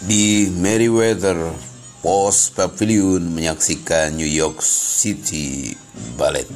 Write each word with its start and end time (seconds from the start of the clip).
di 0.00 0.48
Meriwether 0.48 1.36
Post 2.00 2.56
Pavilion 2.56 3.36
menyaksikan 3.36 4.16
New 4.16 4.24
York 4.24 4.64
City 4.64 5.76
Ballet. 6.16 6.48